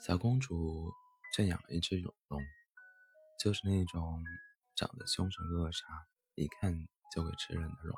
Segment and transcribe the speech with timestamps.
[0.00, 0.90] 小公主
[1.36, 2.42] 圈养了一只龙，
[3.38, 4.24] 就是那种
[4.74, 5.84] 长得凶神恶煞、
[6.36, 6.72] 一看
[7.14, 7.94] 就会吃人的龙。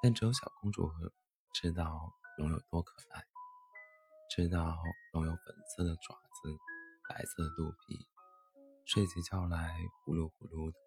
[0.00, 0.88] 但只有小公主
[1.52, 3.24] 知道龙有多可爱，
[4.30, 4.78] 知道
[5.12, 5.40] 龙有粉
[5.76, 6.56] 色的爪子、
[7.08, 8.06] 白色的肚皮，
[8.84, 10.78] 睡起觉来呼噜呼噜的，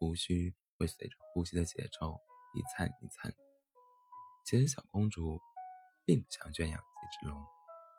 [0.00, 2.18] 胡须会随着呼吸的节奏
[2.54, 3.32] 一颤一颤。
[4.44, 5.40] 其实小公主
[6.04, 7.55] 并不想圈养这只龙。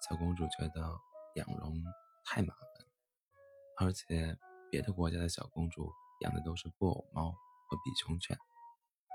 [0.10, 0.98] 小公主觉得
[1.36, 1.84] 养龙
[2.24, 2.88] 太麻烦，
[3.78, 4.38] 而且
[4.72, 8.38] 别的国家的小公主养的都是布偶猫和比熊犬，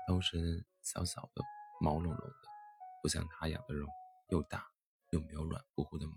[0.07, 1.41] 都是小小的、
[1.81, 2.47] 毛茸茸的，
[3.01, 3.89] 不像她养的龙
[4.29, 4.67] 又大
[5.09, 6.13] 又没有软乎乎的毛。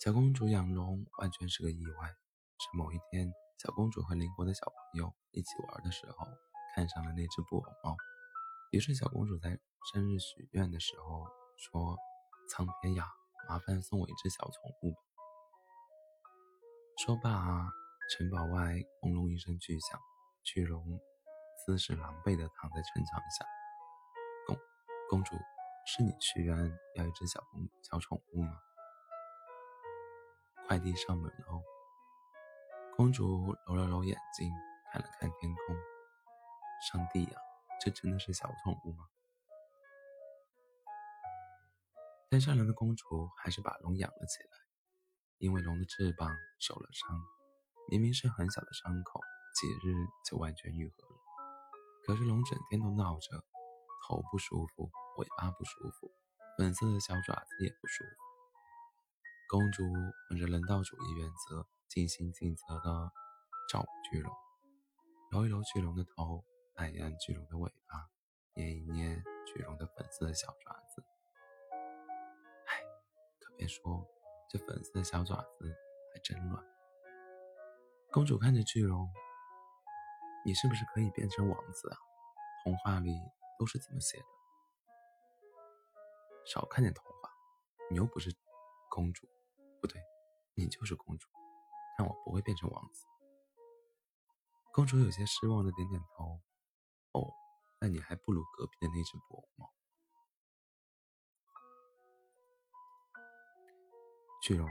[0.00, 6.26] 小公主养龙完全是个意外，是某一天，小公主和邻国的小朋友一起玩的时候，
[6.74, 7.96] 看上了那只布偶猫，
[8.72, 9.60] 于是小公主在
[9.92, 11.43] 生日许愿的时候。
[11.56, 11.96] 说
[12.48, 13.06] ：“苍天呀，
[13.48, 14.94] 麻烦送我一只小宠物。”
[16.98, 17.70] 说罢，
[18.10, 20.00] 城堡外轰隆一声巨响，
[20.42, 21.00] 巨龙
[21.64, 23.44] 姿势狼狈地躺在城墙下。
[24.46, 24.56] 公
[25.08, 25.36] 公主，
[25.86, 26.56] 是你许愿
[26.94, 28.60] 要一只小公小宠物吗？
[30.66, 31.62] 快递上门后！
[32.96, 34.50] 公主揉了揉眼睛，
[34.92, 35.76] 看了看天空。
[36.90, 37.40] 上帝呀，
[37.80, 39.04] 这真的是小宠物吗？
[42.34, 44.48] 但善良的公主还是把龙养了起来，
[45.38, 47.16] 因为龙的翅膀受了伤，
[47.88, 49.20] 明明是很小的伤口，
[49.54, 49.94] 几日
[50.28, 51.14] 就完全愈合了。
[52.04, 53.44] 可是龙整天都闹着，
[54.02, 56.10] 头不舒服，尾巴不舒服，
[56.58, 58.10] 粉色的小爪子也不舒服。
[59.48, 59.84] 公主
[60.28, 63.12] 本着人道主义原则，尽心尽责地
[63.70, 64.34] 照顾巨龙，
[65.30, 68.10] 揉一揉巨龙的头，按一按巨龙的尾巴，
[68.54, 71.13] 捏一捏巨龙的粉色的小爪子。
[73.64, 74.06] 别说，
[74.46, 75.74] 这粉色的小爪子
[76.12, 76.62] 还真软。
[78.12, 79.10] 公主看着巨龙，
[80.44, 81.96] 你是不是可以变成王子啊？
[82.62, 83.18] 童话里
[83.58, 84.26] 都是怎么写的？
[86.44, 87.30] 少看点童话，
[87.90, 88.30] 你又不是
[88.90, 89.26] 公主，
[89.80, 89.98] 不对，
[90.54, 91.26] 你就是公主，
[91.96, 93.06] 但我不会变成王子。
[94.74, 96.38] 公主有些失望的点点头。
[97.12, 97.32] 哦，
[97.80, 99.72] 那你还不如隔壁的那只布偶猫。
[104.46, 104.68] 巨龙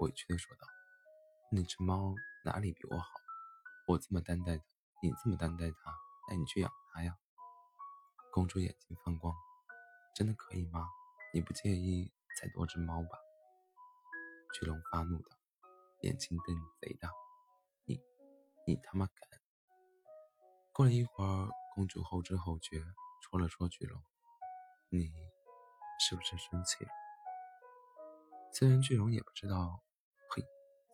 [0.00, 0.66] 委屈地说道
[1.50, 2.14] ：“那只猫
[2.44, 3.08] 哪里比我好？
[3.88, 4.64] 我这么担待它，
[5.02, 5.98] 你这么担待它，
[6.28, 7.16] 带你去养它呀？”
[8.34, 9.34] 公主眼睛放光
[10.14, 10.86] ：“真的可以吗？
[11.32, 13.18] 你不介意再多只猫吧？”
[14.60, 15.38] 巨龙发怒道
[16.04, 17.10] ：“眼睛瞪贼大，
[17.86, 17.98] 你，
[18.66, 19.40] 你他妈敢！”
[20.70, 22.84] 过了一会儿，公主后知后觉，
[23.22, 24.02] 戳了戳巨龙
[24.92, 25.10] ：“你
[25.98, 26.90] 是不是生气了？”
[28.54, 29.82] 虽然巨龙也不知道，
[30.28, 30.44] 嘿，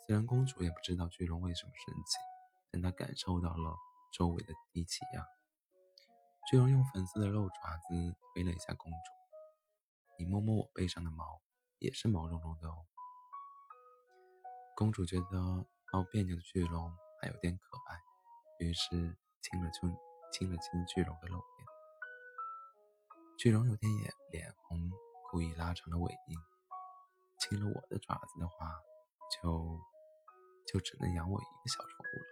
[0.06, 2.16] 虽然公主也不知道巨龙为什么生气，
[2.70, 3.74] 但她感受到了
[4.12, 5.26] 周围的低气压。
[6.48, 8.96] 巨龙用粉色的肉爪子推了一下公主
[10.19, 11.42] ：“你摸摸我背上的毛，
[11.80, 12.86] 也是毛茸茸的哦。”
[14.76, 18.00] 公主觉得闹别扭的巨龙还有点可爱，
[18.60, 19.92] 于是亲了亲
[20.32, 21.66] 亲了亲巨龙的肉边。
[23.36, 24.90] 巨龙有点眼脸红，
[25.30, 26.38] 故意拉长了尾音。
[27.48, 28.82] 进了我的爪子的话，
[29.41, 29.81] 就
[30.66, 32.26] 就只能养我一个小宠物了。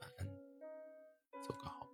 [0.00, 0.26] 晚安，
[1.42, 1.89] 做个好。